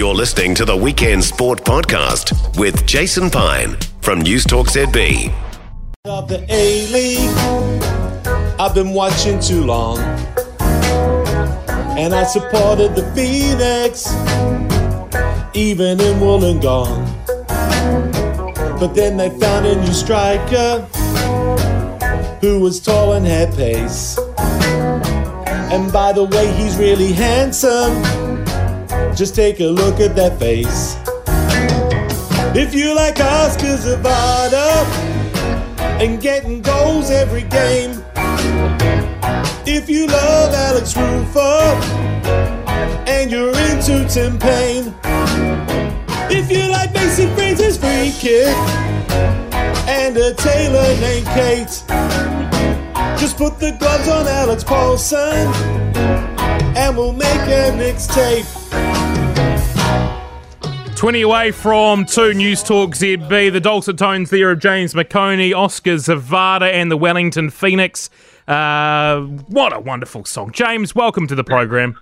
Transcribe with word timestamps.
You're 0.00 0.14
listening 0.14 0.54
to 0.54 0.64
the 0.64 0.74
Weekend 0.74 1.22
Sport 1.22 1.62
Podcast 1.62 2.58
with 2.58 2.86
Jason 2.86 3.28
Pine 3.28 3.76
from 4.00 4.22
News 4.22 4.44
Talk 4.44 4.68
ZB. 4.68 5.30
Of 6.06 6.26
the 6.26 6.42
A 6.48 6.86
League, 6.86 7.28
I've 8.58 8.74
been 8.74 8.94
watching 8.94 9.38
too 9.40 9.62
long. 9.62 9.98
And 11.98 12.14
I 12.14 12.24
supported 12.24 12.96
the 12.96 13.02
Phoenix, 13.14 14.06
even 15.54 16.00
in 16.00 16.18
Wollongong. 16.18 17.06
But 18.80 18.94
then 18.94 19.18
they 19.18 19.28
found 19.38 19.66
a 19.66 19.76
new 19.84 19.92
striker 19.92 20.80
who 22.40 22.60
was 22.60 22.80
tall 22.80 23.12
and 23.12 23.26
had 23.26 23.54
pace. 23.54 24.16
And 25.70 25.92
by 25.92 26.14
the 26.14 26.24
way, 26.24 26.50
he's 26.54 26.78
really 26.78 27.12
handsome. 27.12 28.29
Just 29.14 29.34
take 29.34 29.60
a 29.60 29.66
look 29.66 30.00
at 30.00 30.14
that 30.16 30.38
face. 30.38 30.96
If 32.56 32.74
you 32.74 32.94
like 32.94 33.16
Oscars 33.16 33.84
Oskar 33.84 34.02
Zawada 34.02 34.84
and 36.00 36.20
getting 36.20 36.62
goals 36.62 37.10
every 37.10 37.42
game, 37.42 38.02
if 39.66 39.88
you 39.88 40.06
love 40.06 40.54
Alex 40.54 40.94
Rufer 40.94 41.60
and 43.06 43.30
you're 43.30 43.56
into 43.70 44.06
Tim 44.08 44.38
Payne, 44.38 44.94
if 46.30 46.50
you 46.50 46.68
like 46.68 46.92
Macey 46.94 47.26
Fraser's 47.34 47.76
free 47.76 48.12
kick 48.18 48.56
and 49.86 50.16
a 50.16 50.34
tailor 50.34 51.00
named 51.00 51.26
Kate, 51.28 51.84
just 53.18 53.36
put 53.36 53.58
the 53.58 53.76
gloves 53.78 54.08
on 54.08 54.26
Alex 54.26 54.64
Paulsen 54.64 55.46
and 56.76 56.96
we'll 56.96 57.12
make 57.12 57.26
a 57.26 57.70
mixtape. 57.76 58.59
20 61.00 61.22
away 61.22 61.50
from 61.50 62.04
2 62.04 62.34
News 62.34 62.62
Talk 62.62 62.90
ZB. 62.90 63.50
The 63.50 63.58
dulcet 63.58 63.96
tones 63.96 64.28
there 64.28 64.50
of 64.50 64.58
James 64.58 64.92
McOnie, 64.92 65.54
Oskar 65.54 65.94
Zawada, 65.94 66.70
and 66.70 66.90
the 66.90 66.96
Wellington 66.98 67.48
Phoenix. 67.48 68.10
Uh, 68.46 69.22
what 69.48 69.74
a 69.74 69.80
wonderful 69.80 70.26
song. 70.26 70.52
James, 70.52 70.94
welcome 70.94 71.26
to 71.26 71.34
the 71.34 71.42
program. 71.42 71.98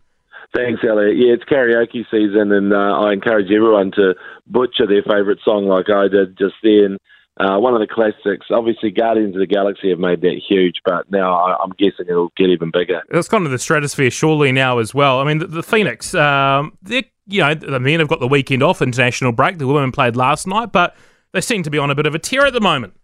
Thanks, 0.53 0.83
Elliott. 0.83 1.17
Yeah, 1.17 1.34
it's 1.34 1.45
karaoke 1.45 2.06
season, 2.11 2.50
and 2.50 2.73
uh, 2.73 2.98
I 2.98 3.12
encourage 3.12 3.53
everyone 3.53 3.92
to 3.92 4.17
butcher 4.48 4.89
their 4.89 5.05
favourite 5.05 5.39
song 5.45 5.69
like 5.69 5.89
I 5.91 6.08
did 6.08 6.36
just 6.36 6.56
then. 6.64 6.98
Uh, 7.39 7.56
one 7.58 7.72
of 7.72 7.81
the 7.81 7.86
classics. 7.86 8.47
Obviously, 8.50 8.91
Guardians 8.91 9.36
of 9.36 9.41
the 9.41 9.47
Galaxy 9.47 9.91
have 9.91 10.00
made 10.00 10.20
that 10.22 10.41
huge, 10.48 10.77
but 10.84 11.08
now 11.11 11.34
I- 11.34 11.56
I'm 11.62 11.70
guessing 11.78 12.06
it'll 12.08 12.33
get 12.36 12.48
even 12.48 12.70
bigger. 12.72 13.03
It's 13.11 13.28
kind 13.28 13.45
of 13.45 13.53
the 13.53 13.58
stratosphere 13.58 14.11
surely 14.11 14.50
now 14.50 14.78
as 14.78 14.92
well. 14.92 15.20
I 15.20 15.25
mean, 15.25 15.39
the, 15.39 15.47
the 15.47 15.62
Phoenix, 15.62 16.14
um, 16.14 16.77
they 16.83 17.11
you 17.28 17.42
know, 17.42 17.55
the 17.55 17.78
men 17.78 18.00
have 18.00 18.08
got 18.08 18.20
the 18.20 18.27
weekend 18.27 18.62
off, 18.62 18.80
international 18.80 19.33
break. 19.33 19.58
The 19.58 19.67
women 19.67 19.92
played 19.92 20.17
last 20.17 20.47
night, 20.47 20.72
but 20.72 20.97
they 21.33 21.42
seem 21.42 21.62
to 21.62 21.70
be 21.70 21.77
on 21.78 21.91
a 21.91 21.95
bit 21.95 22.06
of 22.06 22.14
a 22.14 22.19
tear 22.19 22.47
at 22.47 22.55
the 22.55 22.61
moment. 22.61 22.95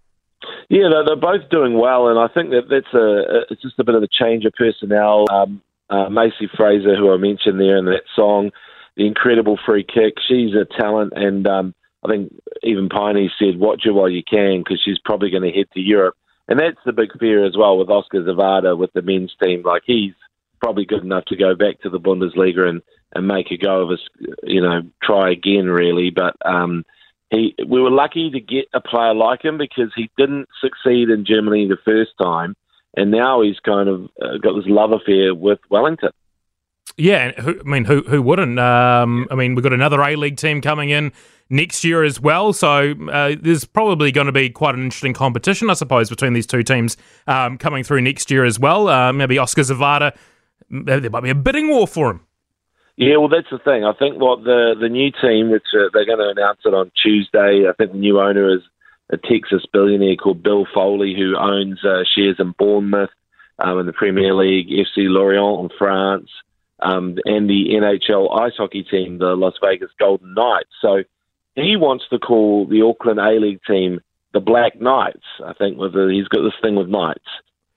Yeah, 0.71 0.89
they're, 0.91 1.05
they're 1.05 1.17
both 1.17 1.49
doing 1.51 1.79
well, 1.79 2.09
and 2.09 2.19
I 2.19 2.29
think 2.29 2.51
that 2.51 2.69
that's 2.71 2.93
a 2.95 3.45
it's 3.53 3.61
just 3.63 3.79
a 3.79 3.85
bit 3.85 3.95
of 3.95 4.03
a 4.03 4.09
change 4.09 4.45
of 4.47 4.53
personnel. 4.55 5.27
Um, 5.31 5.63
uh, 5.91 6.09
Macey 6.09 6.49
Fraser, 6.57 6.97
who 6.97 7.13
I 7.13 7.19
mentioned 7.19 7.61
there 7.61 7.77
in 7.77 7.85
that 7.85 8.03
song, 8.17 8.51
the 8.97 9.07
incredible 9.07 9.59
free 9.67 9.85
kick. 9.85 10.15
She's 10.27 10.55
a 10.55 10.65
talent, 10.81 11.13
and 11.15 11.47
um, 11.47 11.75
I 12.05 12.09
think 12.09 12.33
even 12.63 12.89
Piney 12.89 13.33
said, 13.39 13.59
"Watch 13.59 13.83
her 13.85 13.93
while 13.93 14.09
you 14.09 14.23
can," 14.23 14.59
because 14.59 14.81
she's 14.85 14.99
probably 15.05 15.31
going 15.31 15.43
to 15.43 15.57
head 15.57 15.67
to 15.75 15.81
Europe, 15.81 16.17
and 16.49 16.59
that's 16.59 16.79
the 16.85 16.93
big 16.93 17.19
fear 17.19 17.45
as 17.45 17.57
well 17.57 17.79
with 17.79 17.89
Oskar 17.89 18.23
Zawada 18.23 18.77
with 18.77 18.93
the 18.93 19.03
men's 19.03 19.35
team. 19.43 19.63
Like 19.63 19.83
he's 19.87 20.13
probably 20.63 20.85
good 20.85 21.03
enough 21.03 21.25
to 21.27 21.37
go 21.37 21.55
back 21.55 21.81
to 21.81 21.91
the 21.91 22.01
Bundesliga 22.01 22.69
and, 22.69 22.83
and 23.15 23.29
make 23.29 23.51
a 23.51 23.57
go 23.57 23.83
of 23.83 23.91
us, 23.91 24.01
you 24.43 24.63
know, 24.63 24.81
try 25.03 25.31
again 25.31 25.67
really. 25.67 26.11
But 26.11 26.37
um, 26.45 26.85
he, 27.31 27.55
we 27.67 27.81
were 27.81 27.91
lucky 27.91 28.31
to 28.31 28.41
get 28.41 28.67
a 28.73 28.81
player 28.81 29.15
like 29.15 29.45
him 29.45 29.59
because 29.59 29.93
he 29.95 30.11
didn't 30.17 30.49
succeed 30.61 31.11
in 31.11 31.27
Germany 31.27 31.69
the 31.69 31.77
first 31.85 32.13
time, 32.21 32.57
and 32.97 33.11
now 33.11 33.43
he's 33.43 33.61
kind 33.61 33.89
of 33.89 34.05
uh, 34.23 34.39
got 34.43 34.55
this 34.55 34.67
love 34.67 34.93
affair 34.93 35.35
with 35.35 35.59
Wellington. 35.71 36.11
Yeah, 36.97 37.27
and 37.27 37.37
who, 37.45 37.61
I 37.61 37.69
mean, 37.69 37.85
who 37.85 38.03
who 38.03 38.23
wouldn't? 38.23 38.59
Um, 38.59 39.27
I 39.31 39.35
mean, 39.35 39.55
we've 39.55 39.65
got 39.65 39.73
another 39.73 40.01
A 40.01 40.15
League 40.15 40.37
team 40.37 40.61
coming 40.61 40.91
in 40.91 41.13
next 41.51 41.85
year 41.85 42.05
as 42.05 42.21
well, 42.21 42.53
so 42.53 42.95
uh, 43.11 43.35
there's 43.41 43.65
probably 43.65 44.13
going 44.13 44.27
to 44.27 44.33
be 44.33 44.49
quite 44.49 44.75
an 44.75 44.83
interesting 44.83 45.13
competition, 45.13 45.71
I 45.71 45.75
suppose, 45.75 46.09
between 46.09 46.33
these 46.35 46.47
two 46.47 46.63
teams 46.63 46.97
um, 47.27 47.59
coming 47.59 47.83
through 47.83 48.03
next 48.03 48.31
year 48.31 48.45
as 48.45 48.59
well. 48.59 48.89
Uh, 48.89 49.13
maybe 49.13 49.39
Oskar 49.39 49.63
Zawada, 49.63 50.17
there 50.71 51.11
might 51.11 51.23
be 51.23 51.31
a 51.31 51.35
bidding 51.35 51.69
war 51.69 51.87
for 51.89 52.11
him. 52.11 52.21
Yeah, 52.97 53.17
well, 53.17 53.29
that's 53.29 53.51
the 53.51 53.59
thing. 53.59 53.85
I 53.85 53.93
think 53.93 54.21
what 54.21 54.45
the 54.45 54.75
the 54.81 54.89
new 54.89 55.11
team, 55.11 55.51
which 55.51 55.67
uh, 55.75 55.91
they're 55.93 56.07
going 56.07 56.19
to 56.19 56.29
announce 56.29 56.61
it 56.65 56.75
on 56.75 56.93
Tuesday. 57.03 57.67
I 57.69 57.73
think 57.73 57.91
the 57.91 57.99
new 57.99 58.21
owner 58.21 58.55
is 58.55 58.63
a 59.11 59.17
Texas 59.17 59.67
billionaire 59.73 60.17
called 60.17 60.45
Bill 60.45 60.65
Foley, 60.73 61.15
who 61.17 61.37
owns 61.37 61.85
uh, 61.85 62.05
shares 62.15 62.37
in 62.39 62.55
Bournemouth, 62.57 63.11
um, 63.59 63.81
in 63.81 63.87
the 63.87 63.93
Premier 63.93 64.33
League, 64.33 64.69
FC 64.69 65.09
Lorient 65.09 65.61
in 65.73 65.77
France, 65.77 66.31
um, 66.81 67.19
and 67.25 67.49
the 67.49 67.71
NHL 67.75 68.41
ice 68.41 68.55
hockey 68.57 68.83
team, 68.83 69.19
the 69.19 69.37
Las 69.37 69.55
Vegas 69.63 69.91
Golden 69.99 70.35
Knights. 70.35 70.71
So 70.81 71.05
he 71.55 71.77
wants 71.77 72.05
to 72.11 72.19
call 72.19 72.67
the 72.67 72.83
Auckland 72.83 73.21
A 73.21 73.39
League 73.41 73.61
team 73.67 74.01
the 74.33 74.41
Black 74.41 74.81
Knights. 74.81 75.25
I 75.45 75.53
think 75.55 75.79
with 75.79 75.93
the, 75.93 76.09
he's 76.13 76.29
got 76.29 76.43
this 76.43 76.61
thing 76.61 76.75
with 76.75 76.89
Knights, 76.89 77.29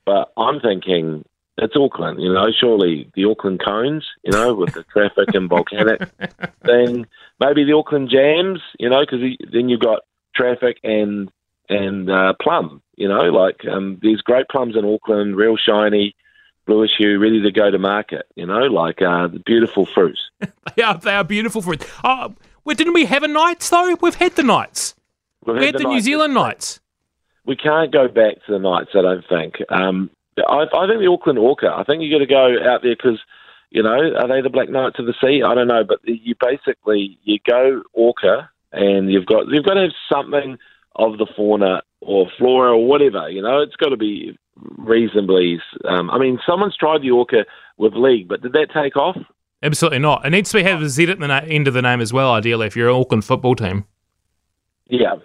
but 0.06 0.34
I'm 0.36 0.60
thinking 0.60 1.24
it's 1.58 1.76
Auckland, 1.76 2.22
you 2.22 2.34
know, 2.34 2.48
surely 2.52 3.10
the 3.16 3.26
Auckland 3.26 3.62
cones, 3.64 4.06
you 4.24 4.32
know, 4.32 4.54
with 4.54 4.74
the 4.74 4.84
traffic 4.84 5.34
and 5.34 5.50
volcanic 5.50 6.02
thing. 6.66 7.08
Maybe 7.40 7.64
the 7.64 7.74
Auckland 7.74 8.10
jams, 8.10 8.60
you 8.80 8.90
know, 8.90 9.02
because 9.02 9.22
then 9.52 9.70
you've 9.70 9.80
got 9.80 10.02
traffic 10.36 10.78
and 10.84 11.32
and 11.70 12.10
uh, 12.10 12.34
plum, 12.42 12.82
you 12.96 13.08
know, 13.08 13.24
like 13.24 13.66
um, 13.70 14.00
there's 14.02 14.22
great 14.22 14.48
plums 14.50 14.76
in 14.78 14.86
Auckland, 14.86 15.36
real 15.36 15.58
shiny, 15.58 16.16
bluish 16.68 16.92
hue, 16.98 17.18
ready 17.18 17.42
to 17.42 17.52
go 17.52 17.72
to 17.72 17.80
market, 17.80 18.28
you 18.36 18.46
know, 18.46 18.60
like 18.60 19.02
uh, 19.02 19.28
the 19.28 19.40
beautiful 19.40 19.86
fruit. 19.86 20.20
They 20.76 20.84
are, 20.84 20.98
they 20.98 21.16
are 21.16 21.24
beautiful 21.24 21.64
fruit. 21.64 21.84
Oh, 22.04 22.36
well, 22.64 22.76
didn't 22.76 22.94
we 22.94 23.06
have 23.06 23.24
a 23.24 23.28
Knights, 23.28 23.70
though? 23.70 23.96
We've 24.00 24.14
had 24.14 24.36
the 24.36 24.44
Knights. 24.44 24.94
We've 25.44 25.56
We 25.56 25.66
had 25.66 25.78
the, 25.78 25.86
New 25.86 26.02
Zealand 26.02 26.36
Knights. 26.36 26.82
We 27.46 27.56
can't 27.56 27.92
go 27.92 28.08
back 28.08 28.36
to 28.46 28.52
the 28.52 28.60
Knights, 28.60 28.90
I 28.94 29.02
don't 29.02 29.24
think. 29.28 29.56
Um, 29.70 30.12
I, 30.38 30.66
I 30.72 30.88
think 30.88 31.00
the 31.00 31.10
Auckland 31.10 31.40
Orca. 31.40 31.74
I 31.76 31.84
think 31.84 32.04
you 32.04 32.12
got 32.12 32.20
to 32.20 32.28
go 32.28 32.58
out 32.70 32.84
there 32.84 32.96
because, 32.96 33.20
you 33.72 33.82
know, 33.82 33.90
are 33.90 34.28
they 34.28 34.42
the 34.42 34.52
Black 34.52 34.70
Knights 34.70 35.00
of 35.00 35.06
the 35.06 35.16
Sea? 35.20 35.42
I 35.44 35.56
don't 35.56 35.68
know, 35.68 35.84
but 35.84 36.00
you 36.04 36.36
basically 36.40 37.18
you 37.24 37.40
go 37.48 37.82
Orca, 37.94 38.50
and 38.72 39.12
you've 39.12 39.26
got 39.26 39.48
you've 39.48 39.66
got 39.66 39.76
to 39.76 39.82
have 39.82 39.92
something 40.12 40.58
of 40.96 41.18
the 41.18 41.28
fauna 41.36 41.82
or 42.02 42.28
flora 42.38 42.72
or 42.72 42.86
whatever. 42.86 43.30
You 43.30 43.42
know, 43.42 43.62
it's 43.62 43.76
got 43.76 43.90
to 43.90 43.98
be 43.98 44.38
reasonably. 44.78 45.60
Um, 45.86 46.10
I 46.10 46.18
mean, 46.18 46.40
someone's 46.48 46.76
tried 46.76 47.02
the 47.02 47.12
Orca 47.12 47.46
with 47.78 47.94
league, 47.94 48.28
but 48.28 48.42
did 48.42 48.54
that 48.54 48.68
take 48.74 48.96
off? 48.96 49.18
Absolutely 49.64 50.00
not. 50.00 50.26
It 50.26 50.30
needs 50.30 50.52
to 50.52 50.58
be 50.58 50.64
have 50.64 50.82
a 50.82 50.90
Z 50.90 51.10
at 51.10 51.20
the 51.20 51.28
na- 51.28 51.42
end 51.46 51.68
of 51.68 51.74
the 51.74 51.82
name 51.82 52.02
as 52.02 52.14
well, 52.14 52.32
ideally, 52.32 52.68
if 52.68 52.76
you're 52.76 52.90
an 52.90 52.96
Auckland 52.96 53.26
football 53.26 53.56
team. 53.56 53.86
Yeah. 54.88 55.16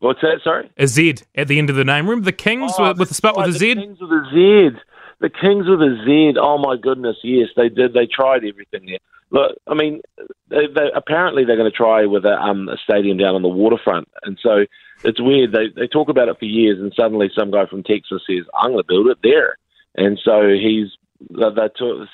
What's 0.00 0.20
that? 0.20 0.40
Sorry. 0.42 0.70
A 0.76 0.86
Z 0.86 1.16
at 1.34 1.48
the 1.48 1.58
end 1.58 1.70
of 1.70 1.76
the 1.76 1.84
name. 1.84 2.06
Remember 2.08 2.24
the 2.24 2.32
Kings 2.32 2.72
Oh, 2.78 2.88
with, 2.88 2.98
with 2.98 3.08
the 3.08 3.14
spot 3.14 3.36
with 3.36 3.48
a 3.48 3.52
Z? 3.52 3.74
The 3.74 3.80
Kings 3.80 4.00
with 4.00 4.10
a 4.10 4.24
Z. 4.32 4.78
The 5.20 5.30
Kings 5.30 5.66
with 5.68 5.80
a 5.80 6.02
Z. 6.04 6.34
Oh 6.40 6.58
my 6.58 6.76
goodness, 6.76 7.16
yes, 7.22 7.48
they 7.56 7.68
did. 7.68 7.94
They 7.94 8.06
tried 8.06 8.44
everything 8.44 8.86
there. 8.86 8.98
Look, 9.30 9.56
I 9.66 9.74
mean, 9.74 10.02
they, 10.50 10.66
they, 10.72 10.90
apparently 10.94 11.44
they're 11.44 11.56
going 11.56 11.70
to 11.70 11.76
try 11.76 12.04
with 12.06 12.24
a, 12.24 12.34
um, 12.38 12.68
a 12.68 12.76
stadium 12.76 13.16
down 13.16 13.34
on 13.34 13.42
the 13.42 13.48
waterfront, 13.48 14.08
and 14.22 14.38
so 14.42 14.66
it's 15.04 15.20
weird. 15.20 15.52
They 15.52 15.68
they 15.74 15.86
talk 15.86 16.08
about 16.08 16.28
it 16.28 16.38
for 16.38 16.44
years, 16.44 16.78
and 16.80 16.92
suddenly 16.96 17.30
some 17.36 17.50
guy 17.50 17.66
from 17.66 17.82
Texas 17.82 18.22
says, 18.28 18.44
"I'm 18.54 18.72
going 18.72 18.82
to 18.82 18.88
build 18.88 19.08
it 19.08 19.18
there," 19.22 19.56
and 19.96 20.18
so 20.24 20.48
he's 20.48 20.88
they 21.30 21.68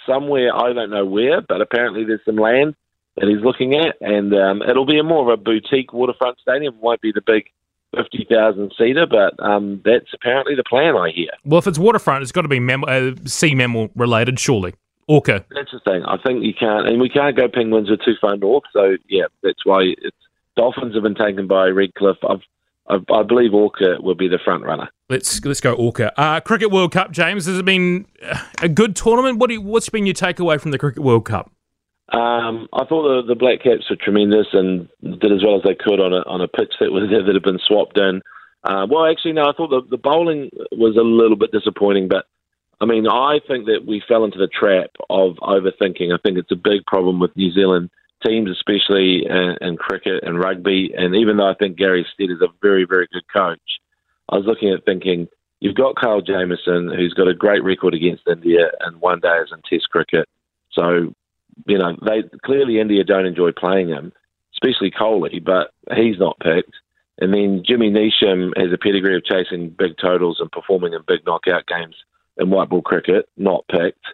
somewhere 0.06 0.54
I 0.54 0.72
don't 0.72 0.90
know 0.90 1.04
where, 1.04 1.40
but 1.40 1.60
apparently 1.60 2.04
there's 2.04 2.24
some 2.24 2.36
land 2.36 2.74
that 3.16 3.28
he's 3.28 3.44
looking 3.44 3.74
at, 3.74 3.96
and 4.00 4.34
um, 4.34 4.62
it'll 4.62 4.86
be 4.86 4.98
a 4.98 5.02
more 5.02 5.22
of 5.22 5.38
a 5.38 5.42
boutique 5.42 5.92
waterfront 5.92 6.38
stadium. 6.40 6.74
It 6.74 6.80
won't 6.80 7.00
be 7.00 7.12
the 7.12 7.20
big 7.20 7.44
fifty 7.94 8.26
thousand 8.30 8.72
seater, 8.78 9.06
but 9.06 9.38
um, 9.44 9.82
that's 9.84 10.12
apparently 10.14 10.54
the 10.54 10.64
plan. 10.64 10.96
I 10.96 11.10
hear. 11.10 11.30
Well, 11.44 11.58
if 11.58 11.66
it's 11.66 11.78
waterfront, 11.78 12.22
it's 12.22 12.32
got 12.32 12.42
to 12.42 12.48
be 12.48 12.60
mem- 12.60 12.84
uh, 12.84 13.12
sea 13.26 13.54
mammal 13.54 13.90
related, 13.94 14.40
surely. 14.40 14.74
Orca. 15.08 15.44
That's 15.54 15.72
the 15.72 15.80
thing. 15.80 16.04
I 16.04 16.16
think 16.24 16.44
you 16.44 16.54
can't, 16.54 16.88
and 16.88 17.00
we 17.00 17.08
can't 17.08 17.36
go 17.36 17.48
penguins 17.48 17.90
are 17.90 17.96
too 17.96 18.14
far 18.20 18.36
north. 18.36 18.64
So 18.72 18.96
yeah, 19.08 19.24
that's 19.42 19.64
why 19.64 19.94
it's 19.98 20.16
dolphins 20.56 20.94
have 20.94 21.02
been 21.02 21.14
taken 21.14 21.46
by 21.46 21.66
Redcliffe. 21.66 22.18
I've, 22.28 22.40
I've, 22.92 23.04
I 23.12 23.22
believe 23.22 23.54
Orca 23.54 23.96
will 24.00 24.14
be 24.14 24.28
the 24.28 24.38
front 24.44 24.64
runner. 24.64 24.88
Let's 25.08 25.44
let's 25.44 25.60
go 25.60 25.72
Orca. 25.72 26.18
Uh, 26.20 26.40
Cricket 26.40 26.70
World 26.70 26.92
Cup, 26.92 27.10
James. 27.10 27.46
Has 27.46 27.58
it 27.58 27.64
been 27.64 28.06
a 28.60 28.68
good 28.68 28.94
tournament? 28.94 29.38
What 29.38 29.48
do 29.48 29.54
you, 29.54 29.60
what's 29.60 29.88
been 29.88 30.06
your 30.06 30.14
takeaway 30.14 30.60
from 30.60 30.70
the 30.70 30.78
Cricket 30.78 31.02
World 31.02 31.24
Cup? 31.24 31.50
Um, 32.12 32.68
I 32.74 32.84
thought 32.84 33.22
the, 33.22 33.22
the 33.28 33.34
Black 33.34 33.62
Caps 33.62 33.88
were 33.88 33.96
tremendous 33.96 34.48
and 34.52 34.88
did 35.02 35.32
as 35.32 35.42
well 35.42 35.56
as 35.56 35.62
they 35.64 35.74
could 35.74 36.00
on 36.00 36.12
a 36.12 36.22
on 36.28 36.40
a 36.40 36.48
pitch 36.48 36.74
that 36.80 36.92
was 36.92 37.04
that 37.10 37.32
had 37.32 37.42
been 37.42 37.60
swapped 37.66 37.98
in. 37.98 38.20
Uh, 38.64 38.86
well, 38.88 39.06
actually, 39.06 39.32
no, 39.32 39.42
I 39.42 39.52
thought 39.56 39.70
the, 39.70 39.82
the 39.90 39.96
bowling 39.98 40.50
was 40.72 40.96
a 40.96 41.02
little 41.02 41.36
bit 41.36 41.50
disappointing, 41.50 42.08
but 42.08 42.26
I 42.80 42.84
mean, 42.84 43.08
I 43.08 43.40
think 43.48 43.66
that 43.66 43.84
we 43.86 44.02
fell 44.06 44.24
into 44.24 44.38
the 44.38 44.48
trap 44.48 44.90
of 45.08 45.36
overthinking. 45.36 46.12
I 46.12 46.18
think 46.22 46.38
it's 46.38 46.52
a 46.52 46.56
big 46.56 46.84
problem 46.86 47.18
with 47.18 47.36
New 47.36 47.52
Zealand 47.52 47.90
teams, 48.24 48.50
especially 48.50 49.26
in, 49.26 49.56
in 49.60 49.76
cricket 49.76 50.24
and 50.24 50.38
rugby. 50.38 50.92
And 50.96 51.14
even 51.14 51.36
though 51.36 51.48
I 51.48 51.54
think 51.54 51.76
Gary 51.76 52.06
Stead 52.14 52.30
is 52.30 52.40
a 52.40 52.48
very, 52.60 52.84
very 52.84 53.08
good 53.12 53.24
coach, 53.34 53.60
I 54.28 54.36
was 54.36 54.46
looking 54.46 54.72
at 54.72 54.84
thinking 54.84 55.28
you've 55.60 55.74
got 55.74 55.96
Kyle 55.96 56.20
Jamieson, 56.20 56.92
who's 56.96 57.14
got 57.14 57.28
a 57.28 57.34
great 57.34 57.62
record 57.62 57.94
against 57.94 58.28
India 58.28 58.70
in 58.86 59.00
one 59.00 59.20
day 59.20 59.28
days 59.28 59.52
and 59.52 59.62
Test 59.64 59.88
cricket. 59.90 60.28
So, 60.72 61.14
you 61.66 61.78
know, 61.78 61.96
they 62.04 62.22
clearly 62.44 62.80
India 62.80 63.04
don't 63.04 63.26
enjoy 63.26 63.52
playing 63.52 63.88
him, 63.88 64.12
especially 64.54 64.90
Kohli, 64.90 65.42
but 65.44 65.72
he's 65.94 66.18
not 66.18 66.38
picked. 66.40 66.74
And 67.18 67.32
then 67.32 67.62
Jimmy 67.64 67.90
Neesham 67.90 68.52
has 68.56 68.72
a 68.72 68.78
pedigree 68.78 69.16
of 69.16 69.24
chasing 69.24 69.68
big 69.68 69.92
totals 70.00 70.38
and 70.40 70.50
performing 70.50 70.94
in 70.94 71.02
big 71.06 71.24
knockout 71.26 71.66
games 71.66 71.94
in 72.38 72.50
white 72.50 72.70
ball 72.70 72.82
cricket, 72.82 73.28
not 73.36 73.64
picked. 73.68 74.04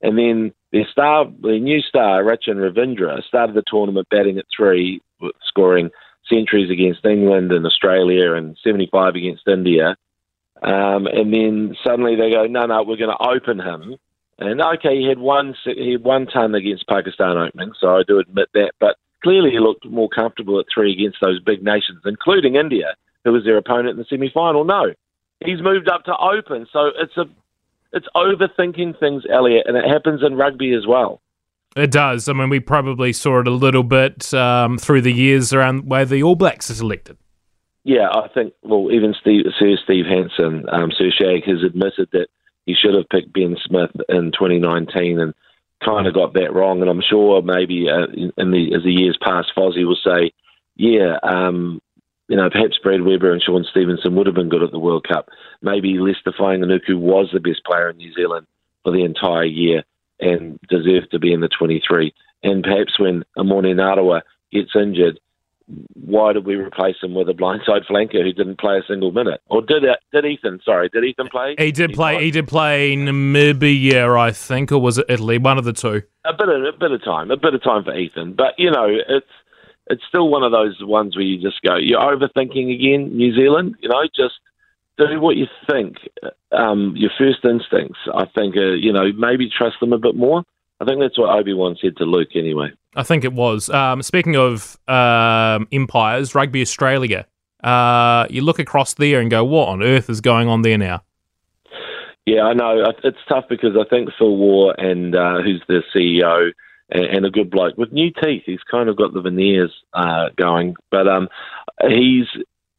And 0.00 0.16
then 0.16 0.52
their 0.72 0.86
star, 0.90 1.26
the 1.40 1.58
new 1.58 1.80
star, 1.80 2.22
Rachin 2.22 2.56
Ravindra, 2.56 3.22
started 3.24 3.56
the 3.56 3.62
tournament 3.66 4.08
batting 4.10 4.38
at 4.38 4.44
three, 4.54 5.00
scoring 5.46 5.90
centuries 6.28 6.70
against 6.70 7.04
England 7.06 7.52
and 7.52 7.64
Australia 7.64 8.34
and 8.34 8.56
75 8.62 9.14
against 9.14 9.48
India. 9.48 9.96
Um, 10.62 11.06
and 11.06 11.32
then 11.32 11.76
suddenly 11.84 12.16
they 12.16 12.30
go, 12.30 12.46
no, 12.46 12.66
no, 12.66 12.82
we're 12.82 12.96
going 12.96 13.16
to 13.16 13.28
open 13.28 13.60
him. 13.60 13.96
And 14.38 14.60
okay, 14.60 15.00
he 15.00 15.08
had 15.08 15.18
one 15.18 15.54
he 15.64 15.92
had 15.92 16.04
one 16.04 16.26
ton 16.26 16.54
against 16.54 16.86
Pakistan 16.86 17.36
opening, 17.36 17.72
so 17.80 17.96
I 17.96 18.02
do 18.06 18.20
admit 18.20 18.48
that. 18.54 18.70
But 18.78 18.96
clearly, 19.20 19.50
he 19.50 19.58
looked 19.58 19.84
more 19.84 20.08
comfortable 20.08 20.60
at 20.60 20.66
three 20.72 20.92
against 20.92 21.18
those 21.20 21.40
big 21.40 21.62
nations, 21.62 22.02
including 22.04 22.54
India, 22.54 22.94
who 23.24 23.32
was 23.32 23.42
their 23.42 23.56
opponent 23.56 23.90
in 23.90 23.96
the 23.96 24.06
semi 24.08 24.30
final. 24.30 24.64
No, 24.64 24.94
he's 25.44 25.60
moved 25.60 25.88
up 25.88 26.04
to 26.04 26.16
open, 26.16 26.68
so 26.72 26.90
it's 26.96 27.16
a 27.16 27.24
it's 27.92 28.06
overthinking 28.14 28.98
things, 28.98 29.24
Elliott, 29.30 29.66
and 29.66 29.76
it 29.76 29.84
happens 29.84 30.22
in 30.24 30.36
rugby 30.36 30.74
as 30.74 30.86
well. 30.86 31.20
It 31.76 31.90
does. 31.90 32.28
I 32.28 32.32
mean, 32.32 32.48
we 32.48 32.60
probably 32.60 33.12
saw 33.12 33.40
it 33.40 33.48
a 33.48 33.52
little 33.52 33.82
bit 33.82 34.32
um, 34.34 34.78
through 34.78 35.02
the 35.02 35.12
years 35.12 35.52
around 35.52 35.88
where 35.88 36.04
the 36.04 36.22
All 36.22 36.34
Blacks 36.34 36.70
are 36.70 36.74
selected. 36.74 37.16
Yeah, 37.84 38.08
I 38.10 38.28
think, 38.28 38.52
well, 38.62 38.90
even 38.92 39.14
Steve, 39.20 39.44
Sir 39.58 39.76
Steve 39.82 40.04
Hansen, 40.06 40.66
um, 40.70 40.90
Sir 40.90 41.10
Shag, 41.10 41.44
has 41.44 41.62
admitted 41.62 42.08
that 42.12 42.28
he 42.66 42.74
should 42.74 42.94
have 42.94 43.08
picked 43.08 43.32
Ben 43.32 43.56
Smith 43.64 43.90
in 44.08 44.32
2019 44.32 45.20
and 45.20 45.32
kind 45.84 46.06
of 46.06 46.14
got 46.14 46.34
that 46.34 46.52
wrong. 46.52 46.80
And 46.80 46.90
I'm 46.90 47.00
sure 47.00 47.40
maybe 47.40 47.86
uh, 47.88 48.06
in 48.36 48.50
the 48.50 48.74
as 48.74 48.82
the 48.82 48.92
years 48.92 49.16
pass, 49.22 49.46
Fozzie 49.56 49.86
will 49.86 49.96
say, 50.04 50.32
yeah, 50.76 51.16
um, 51.22 51.80
you 52.28 52.36
know, 52.36 52.50
perhaps 52.50 52.78
Brad 52.82 53.02
Weber 53.02 53.32
and 53.32 53.42
Shaun 53.42 53.64
Stevenson 53.70 54.14
would 54.14 54.26
have 54.26 54.34
been 54.34 54.50
good 54.50 54.62
at 54.62 54.70
the 54.70 54.78
World 54.78 55.06
Cup. 55.08 55.28
Maybe 55.62 55.98
Leicester 55.98 56.32
Fainga'anuku 56.38 56.98
was 56.98 57.30
the 57.32 57.40
best 57.40 57.64
player 57.64 57.90
in 57.90 57.96
New 57.96 58.12
Zealand 58.12 58.46
for 58.84 58.92
the 58.92 59.04
entire 59.04 59.44
year 59.44 59.82
and 60.20 60.58
deserved 60.68 61.10
to 61.10 61.18
be 61.18 61.32
in 61.32 61.40
the 61.40 61.48
23. 61.48 62.12
And 62.42 62.62
perhaps 62.62 62.98
when 62.98 63.24
Emoni 63.36 63.74
Narawa 63.74 64.22
gets 64.52 64.70
injured, 64.76 65.18
why 65.94 66.32
did 66.32 66.46
we 66.46 66.54
replace 66.54 66.96
him 67.02 67.14
with 67.14 67.28
a 67.28 67.32
blindside 67.32 67.86
flanker 67.86 68.22
who 68.22 68.32
didn't 68.32 68.58
play 68.58 68.78
a 68.78 68.82
single 68.88 69.12
minute? 69.12 69.40
Or 69.48 69.60
did 69.60 69.82
did 70.12 70.24
Ethan? 70.24 70.60
Sorry, 70.64 70.88
did 70.88 71.04
Ethan 71.04 71.28
play? 71.28 71.56
He 71.58 71.72
did 71.72 71.90
he 71.90 71.96
play. 71.96 72.14
Played? 72.14 72.24
He 72.24 72.30
did 72.30 72.48
play 72.48 72.96
Namibia, 72.96 74.18
I 74.18 74.32
think, 74.32 74.72
or 74.72 74.78
was 74.78 74.96
it 74.96 75.04
Italy? 75.08 75.36
One 75.36 75.58
of 75.58 75.64
the 75.64 75.74
two. 75.74 76.02
A 76.24 76.32
bit 76.32 76.48
of 76.48 76.62
a 76.62 76.72
bit 76.78 76.92
of 76.92 77.04
time, 77.04 77.30
a 77.30 77.36
bit 77.36 77.52
of 77.52 77.62
time 77.62 77.84
for 77.84 77.94
Ethan. 77.94 78.32
But 78.32 78.54
you 78.56 78.70
know, 78.70 78.86
it's 78.86 79.26
it's 79.90 80.02
still 80.08 80.28
one 80.28 80.42
of 80.42 80.52
those 80.52 80.76
ones 80.82 81.16
where 81.16 81.24
you 81.24 81.40
just 81.40 81.60
go, 81.62 81.76
you're 81.76 82.00
overthinking 82.00 82.74
again, 82.74 83.16
New 83.16 83.34
Zealand. 83.34 83.76
You 83.80 83.88
know, 83.88 84.02
just 84.14 84.34
do 84.98 85.20
what 85.20 85.36
you 85.36 85.46
think. 85.68 85.96
Um, 86.52 86.94
your 86.96 87.10
first 87.18 87.44
instincts, 87.44 87.98
I 88.14 88.26
think, 88.26 88.56
uh, 88.56 88.72
you 88.72 88.92
know, 88.92 89.12
maybe 89.16 89.48
trust 89.48 89.76
them 89.80 89.92
a 89.92 89.98
bit 89.98 90.14
more. 90.14 90.42
I 90.80 90.84
think 90.84 91.00
that's 91.00 91.18
what 91.18 91.30
Obi 91.30 91.54
Wan 91.54 91.76
said 91.80 91.96
to 91.96 92.04
Luke, 92.04 92.30
anyway. 92.34 92.70
I 92.94 93.02
think 93.02 93.24
it 93.24 93.32
was. 93.32 93.68
Um, 93.70 94.02
speaking 94.02 94.36
of 94.36 94.78
um, 94.88 95.66
empires, 95.72 96.34
Rugby 96.34 96.62
Australia. 96.62 97.26
Uh, 97.62 98.26
you 98.30 98.42
look 98.42 98.60
across 98.60 98.94
there 98.94 99.20
and 99.20 99.30
go, 99.30 99.44
what 99.44 99.68
on 99.68 99.82
earth 99.82 100.08
is 100.08 100.20
going 100.20 100.48
on 100.48 100.62
there 100.62 100.78
now? 100.78 101.02
Yeah, 102.26 102.42
I 102.42 102.52
know. 102.52 102.84
It's 103.02 103.18
tough 103.28 103.46
because 103.48 103.76
I 103.76 103.88
think 103.88 104.10
Phil 104.18 104.36
Waugh 104.36 104.72
and 104.76 105.16
uh, 105.16 105.40
who's 105.42 105.62
the 105.66 105.82
CEO 105.94 106.52
and, 106.90 107.04
and, 107.04 107.26
a 107.26 107.30
good 107.30 107.50
bloke 107.50 107.76
with 107.76 107.92
new 107.92 108.10
teeth. 108.10 108.42
He's 108.46 108.62
kind 108.70 108.88
of 108.88 108.96
got 108.96 109.12
the 109.12 109.20
veneers 109.20 109.72
uh, 109.92 110.30
going, 110.36 110.76
but 110.90 111.08
um, 111.08 111.28
he's. 111.88 112.26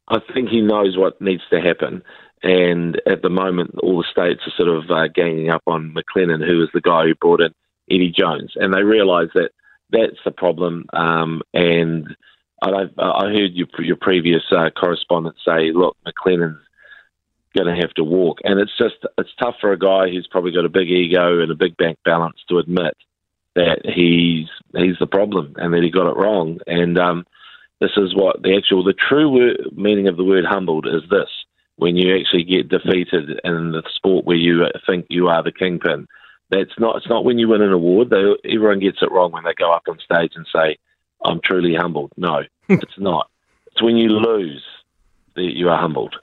I 0.08 0.18
think 0.34 0.48
he 0.48 0.60
knows 0.60 0.96
what 0.96 1.20
needs 1.20 1.42
to 1.50 1.60
happen. 1.60 2.02
And 2.42 3.00
at 3.06 3.22
the 3.22 3.28
moment, 3.28 3.76
all 3.80 3.98
the 3.98 4.08
states 4.10 4.40
are 4.46 4.52
sort 4.56 4.68
of 4.68 4.90
uh, 4.90 5.08
ganging 5.14 5.50
up 5.50 5.62
on 5.66 5.94
McLennan, 5.94 6.44
who 6.44 6.62
is 6.62 6.70
the 6.72 6.80
guy 6.80 7.04
who 7.04 7.14
brought 7.14 7.40
in 7.40 7.54
Eddie 7.90 8.12
Jones, 8.16 8.52
and 8.56 8.72
they 8.72 8.82
realise 8.82 9.30
that 9.34 9.50
that's 9.90 10.18
the 10.24 10.30
problem. 10.30 10.86
Um, 10.92 11.42
and 11.52 12.16
I, 12.62 12.84
I 12.98 13.24
heard 13.26 13.52
your, 13.54 13.68
your 13.78 13.96
previous 14.00 14.42
uh, 14.50 14.70
correspondent 14.70 15.36
say, 15.44 15.72
look, 15.72 15.96
McLennan's 16.06 16.60
going 17.56 17.74
to 17.74 17.80
have 17.80 17.92
to 17.94 18.04
walk, 18.04 18.38
and 18.44 18.60
it's 18.60 18.76
just 18.78 18.96
it's 19.18 19.34
tough 19.40 19.56
for 19.60 19.72
a 19.72 19.78
guy 19.78 20.08
who's 20.08 20.28
probably 20.30 20.52
got 20.52 20.64
a 20.64 20.70
big 20.70 20.90
ego 20.90 21.40
and 21.40 21.50
a 21.50 21.56
big 21.56 21.76
bank 21.76 21.98
balance 22.04 22.38
to 22.48 22.58
admit 22.58 22.96
that 23.60 23.80
he's 23.84 24.48
he's 24.74 24.98
the 24.98 25.06
problem 25.06 25.54
and 25.56 25.72
that 25.74 25.82
he 25.82 25.90
got 25.90 26.10
it 26.10 26.16
wrong. 26.16 26.58
And 26.66 26.98
um, 26.98 27.26
this 27.80 27.92
is 27.96 28.14
what 28.14 28.42
the 28.42 28.56
actual 28.56 28.82
the 28.82 28.92
true 28.92 29.28
word, 29.28 29.60
meaning 29.76 30.08
of 30.08 30.16
the 30.16 30.24
word 30.24 30.44
humbled 30.44 30.86
is 30.86 31.02
this: 31.10 31.28
when 31.76 31.96
you 31.96 32.16
actually 32.16 32.44
get 32.44 32.68
defeated 32.68 33.40
in 33.44 33.72
the 33.72 33.82
sport 33.94 34.24
where 34.24 34.36
you 34.36 34.64
think 34.86 35.06
you 35.08 35.28
are 35.28 35.42
the 35.42 35.52
kingpin 35.52 36.06
that's 36.50 36.78
not. 36.78 36.96
It's 36.96 37.08
not 37.08 37.24
when 37.24 37.38
you 37.38 37.48
win 37.48 37.62
an 37.62 37.72
award. 37.72 38.10
They, 38.10 38.34
everyone 38.52 38.80
gets 38.80 38.98
it 39.02 39.10
wrong 39.10 39.32
when 39.32 39.44
they 39.44 39.54
go 39.54 39.72
up 39.72 39.84
on 39.88 39.98
stage 39.98 40.32
and 40.34 40.46
say, 40.54 40.76
"I'm 41.24 41.40
truly 41.42 41.74
humbled." 41.74 42.12
No, 42.16 42.42
it's 42.68 42.98
not. 42.98 43.30
It's 43.68 43.82
when 43.82 43.96
you 43.96 44.08
lose 44.08 44.64
that 45.36 45.56
you 45.56 45.68
are 45.68 45.78
humbled. 45.78 46.16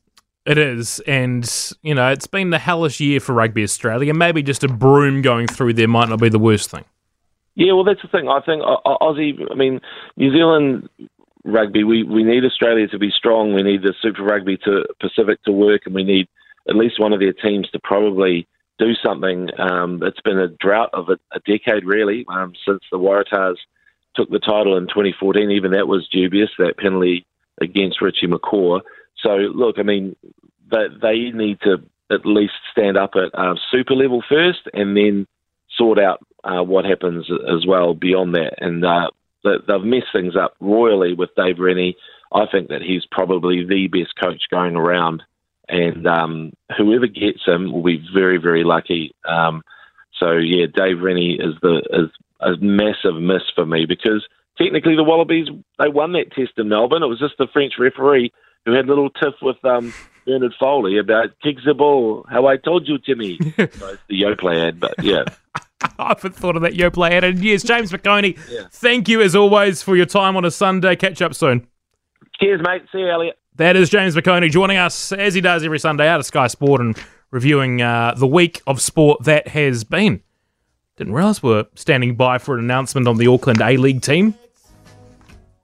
It 0.45 0.57
is, 0.57 1.01
and 1.07 1.49
you 1.81 1.95
know, 1.95 2.09
it's 2.09 2.27
been 2.27 2.51
the 2.51 2.59
hellish 2.59 2.99
year 2.99 3.19
for 3.19 3.33
Rugby 3.33 3.63
Australia. 3.63 4.13
Maybe 4.13 4.43
just 4.43 4.63
a 4.63 4.67
broom 4.67 5.21
going 5.21 5.47
through 5.47 5.73
there 5.73 5.87
might 5.87 6.09
not 6.09 6.19
be 6.19 6.29
the 6.29 6.39
worst 6.39 6.69
thing. 6.69 6.85
Yeah, 7.57 7.73
well, 7.73 7.83
that's 7.83 8.03
the 8.03 8.07
thing. 8.07 8.29
I 8.29 8.39
think 8.41 8.61
Aussie. 8.61 9.33
I 9.51 9.55
mean, 9.55 9.81
New 10.15 10.31
Zealand 10.31 10.87
rugby. 11.43 11.83
We 11.83 12.03
we 12.03 12.23
need 12.23 12.45
Australia 12.45 12.87
to 12.89 12.99
be 12.99 13.09
strong. 13.09 13.51
We 13.55 13.63
need 13.63 13.81
the 13.81 13.95
Super 13.99 14.23
Rugby 14.23 14.57
to 14.57 14.85
Pacific 15.01 15.41
to 15.43 15.51
work, 15.51 15.81
and 15.87 15.95
we 15.95 16.03
need 16.03 16.27
at 16.69 16.75
least 16.75 16.99
one 16.99 17.13
of 17.13 17.19
their 17.19 17.33
teams 17.33 17.67
to 17.71 17.79
probably 17.83 18.47
do 18.77 18.93
something. 19.03 19.49
Um, 19.57 19.99
it's 20.03 20.21
been 20.21 20.37
a 20.37 20.49
drought 20.49 20.91
of 20.93 21.09
a, 21.09 21.17
a 21.35 21.39
decade, 21.47 21.83
really, 21.83 22.25
um, 22.29 22.53
since 22.63 22.81
the 22.91 22.99
Waratahs 22.99 23.55
took 24.15 24.29
the 24.29 24.37
title 24.37 24.77
in 24.77 24.83
2014. 24.83 25.49
Even 25.49 25.71
that 25.71 25.87
was 25.87 26.07
dubious, 26.11 26.51
that 26.59 26.77
penalty 26.77 27.25
against 27.59 28.03
Richie 28.03 28.27
McCaw. 28.27 28.81
So, 29.17 29.29
look, 29.31 29.79
I 29.79 29.83
mean, 29.83 30.15
they, 30.69 30.85
they 31.01 31.31
need 31.31 31.59
to 31.61 31.77
at 32.11 32.23
least 32.23 32.53
stand 32.71 32.97
up 32.97 33.13
at 33.15 33.33
uh, 33.33 33.55
super 33.71 33.95
level 33.95 34.23
first 34.29 34.59
and 34.73 34.95
then 34.95 35.25
sort 35.77 35.99
out 35.99 36.19
uh, 36.43 36.63
what 36.63 36.85
happens 36.85 37.29
as 37.29 37.65
well 37.65 37.93
beyond 37.93 38.35
that. 38.35 38.55
And 38.59 38.85
uh, 38.85 39.09
they've 39.43 39.83
messed 39.83 40.13
things 40.13 40.35
up 40.35 40.55
royally 40.59 41.13
with 41.13 41.35
Dave 41.35 41.59
Rennie. 41.59 41.95
I 42.33 42.45
think 42.51 42.69
that 42.69 42.81
he's 42.81 43.05
probably 43.09 43.65
the 43.65 43.87
best 43.87 44.13
coach 44.21 44.43
going 44.51 44.75
around 44.75 45.23
and 45.69 46.07
um, 46.07 46.53
whoever 46.77 47.07
gets 47.07 47.45
him 47.45 47.71
will 47.71 47.83
be 47.83 48.03
very, 48.13 48.37
very 48.37 48.63
lucky. 48.63 49.13
Um, 49.27 49.61
so 50.19 50.33
yeah, 50.33 50.65
Dave 50.73 51.01
Rennie 51.01 51.33
is 51.39 51.55
the 51.61 51.81
is 51.91 52.09
a 52.39 52.55
massive 52.63 53.21
miss 53.21 53.43
for 53.55 53.65
me 53.65 53.85
because 53.85 54.25
technically 54.57 54.95
the 54.95 55.03
Wallabies 55.03 55.47
they 55.79 55.89
won 55.89 56.13
that 56.13 56.31
test 56.31 56.53
in 56.57 56.69
Melbourne. 56.69 57.03
It 57.03 57.07
was 57.07 57.19
just 57.19 57.37
the 57.37 57.47
French 57.51 57.73
referee 57.77 58.31
who 58.65 58.73
had 58.73 58.85
a 58.85 58.87
little 58.87 59.09
tiff 59.09 59.35
with 59.41 59.63
um, 59.63 59.93
Bernard 60.25 60.53
Foley 60.59 60.97
about 60.97 61.39
kick 61.43 61.57
the 61.65 61.73
ball. 61.73 62.25
How 62.29 62.47
I 62.47 62.57
told 62.57 62.87
you, 62.87 62.97
Timmy. 62.97 63.37
so 63.37 63.51
it's 63.57 64.03
the 64.07 64.21
Yoplait 64.21 64.67
ad, 64.67 64.79
but 64.79 64.95
yeah. 65.03 65.25
I 65.99 66.09
haven't 66.09 66.35
thought 66.35 66.55
of 66.55 66.61
that 66.63 66.73
Yoplait 66.73 67.11
ad 67.11 67.23
in 67.23 67.41
years. 67.41 67.63
James 67.63 67.91
McOnie, 67.91 68.37
yeah. 68.49 68.67
thank 68.71 69.07
you 69.07 69.21
as 69.21 69.35
always 69.35 69.81
for 69.81 69.95
your 69.95 70.05
time 70.05 70.35
on 70.35 70.45
a 70.45 70.51
Sunday. 70.51 70.95
Catch 70.95 71.21
up 71.21 71.35
soon. 71.35 71.67
Cheers, 72.39 72.61
mate. 72.63 72.83
See 72.91 72.99
you, 72.99 73.09
Elliott. 73.09 73.37
That 73.55 73.75
is 73.75 73.89
James 73.89 74.15
McOnie 74.15 74.51
joining 74.51 74.77
us 74.77 75.11
as 75.11 75.33
he 75.33 75.41
does 75.41 75.63
every 75.63 75.79
Sunday 75.79 76.07
out 76.07 76.19
of 76.19 76.25
Sky 76.25 76.47
Sport 76.47 76.81
and 76.81 76.97
reviewing 77.31 77.81
uh, 77.81 78.13
the 78.15 78.27
week 78.27 78.61
of 78.67 78.81
sport 78.81 79.23
that 79.23 79.47
has 79.49 79.83
been. 79.83 80.21
Didn't 80.95 81.13
realise 81.13 81.41
we 81.43 81.53
are 81.53 81.65
standing 81.75 82.15
by 82.15 82.37
for 82.37 82.55
an 82.57 82.63
announcement 82.63 83.07
on 83.07 83.17
the 83.17 83.27
Auckland 83.27 83.61
A 83.61 83.77
League 83.77 84.01
team. 84.01 84.35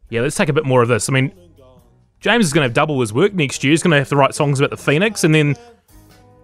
Yeah, 0.10 0.22
let's 0.22 0.36
take 0.36 0.50
a 0.50 0.54
bit 0.54 0.66
more 0.66 0.82
of 0.82 0.90
this. 0.90 1.10
I 1.10 1.14
mean, 1.14 1.32
James 2.20 2.46
is 2.46 2.54
going 2.54 2.62
to 2.62 2.68
have 2.68 2.74
double 2.74 3.00
his 3.00 3.14
work 3.14 3.34
next 3.34 3.64
year. 3.64 3.72
He's 3.72 3.82
going 3.82 3.92
to 3.92 3.98
have 3.98 4.10
to 4.10 4.16
write 4.16 4.36
songs 4.36 4.60
about 4.60 4.70
the 4.70 4.78
Phoenix 4.78 5.24
and 5.24 5.34
then 5.34 5.56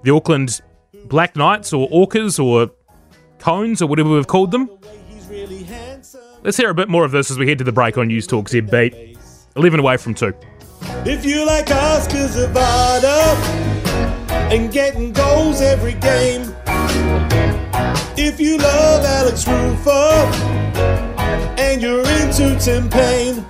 the 0.04 0.12
Auckland 0.12 0.62
Black 1.06 1.36
Knights 1.36 1.72
or 1.72 1.88
Orcas 1.90 2.44
or 2.44 2.72
Cones 3.40 3.82
or 3.82 3.88
whatever 3.88 4.10
we've 4.10 4.28
called 4.28 4.52
them. 4.52 4.70
Let's 6.44 6.58
hear 6.58 6.70
a 6.70 6.74
bit 6.74 6.90
more 6.90 7.06
of 7.06 7.12
this 7.12 7.32
as 7.32 7.38
we 7.38 7.48
head 7.48 7.58
to 7.60 7.64
the 7.64 7.72
break 7.72 7.98
on 7.98 8.08
News 8.08 8.28
Talk 8.28 8.48
ZB. 8.50 9.18
11 9.56 9.80
away 9.80 9.98
from 9.98 10.14
2. 10.14 10.34
If 11.06 11.26
you 11.26 11.46
like 11.46 11.70
Oskar 11.72 12.28
Zawada 12.28 13.36
and 14.52 14.72
getting 14.72 15.12
goals 15.12 15.62
every 15.62 15.94
game, 15.94 16.54
if 18.18 18.40
you 18.40 18.58
love 18.58 19.04
Alex 19.04 19.46
Rufer 19.46 21.00
and 21.60 21.82
you're 21.82 22.08
into 22.22 22.58
Tim 22.60 22.90
Payne. 22.90 23.46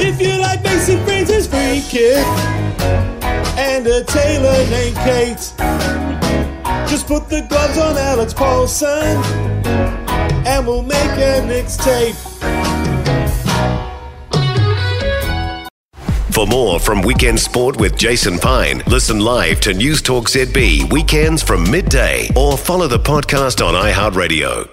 If 0.00 0.20
you 0.20 0.38
like 0.38 0.62
Macey 0.62 0.96
Fraser's 1.04 1.46
free 1.46 1.82
kick 1.88 2.24
and 3.58 3.86
a 3.86 4.04
tailor 4.04 4.70
named 4.70 4.96
Kate, 4.96 5.52
just 6.88 7.06
put 7.06 7.28
the 7.28 7.42
gloves 7.42 7.78
on 7.78 7.96
Alex 7.96 8.32
Paulsen 8.32 9.22
and 10.46 10.66
we'll 10.66 10.82
make 10.82 10.96
a 10.96 11.42
mixtape. 11.46 12.16
For 16.32 16.46
more 16.46 16.78
from 16.78 17.02
Weekend 17.02 17.40
Sport 17.40 17.80
with 17.80 17.96
Jason 17.96 18.38
Pine, 18.38 18.82
listen 18.86 19.18
live 19.18 19.60
to 19.62 19.74
News 19.74 20.00
Talk 20.00 20.28
ZB 20.28 20.90
weekends 20.92 21.42
from 21.42 21.68
midday 21.68 22.28
or 22.36 22.56
follow 22.56 22.86
the 22.86 22.98
podcast 22.98 23.64
on 23.64 23.74
iHeartRadio. 23.74 24.68